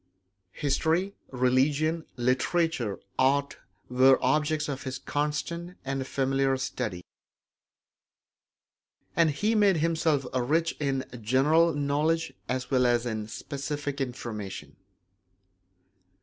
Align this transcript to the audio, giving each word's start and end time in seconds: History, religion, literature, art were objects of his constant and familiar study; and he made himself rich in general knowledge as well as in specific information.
History, 0.55 1.13
religion, 1.29 2.07
literature, 2.17 2.99
art 3.19 3.59
were 3.87 4.17
objects 4.19 4.67
of 4.67 4.81
his 4.81 4.97
constant 4.97 5.77
and 5.85 6.07
familiar 6.07 6.57
study; 6.57 7.05
and 9.15 9.29
he 9.29 9.53
made 9.53 9.77
himself 9.77 10.25
rich 10.33 10.75
in 10.79 11.05
general 11.21 11.75
knowledge 11.75 12.33
as 12.49 12.71
well 12.71 12.87
as 12.87 13.05
in 13.05 13.27
specific 13.27 14.01
information. 14.01 14.75